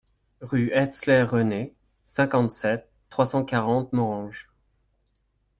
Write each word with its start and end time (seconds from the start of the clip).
Rue 0.41 0.71
Heitzler 0.73 1.21
René, 1.21 1.75
cinquante-sept, 2.07 2.89
trois 3.11 3.25
cent 3.27 3.45
quarante 3.45 3.93
Morhange 3.93 4.49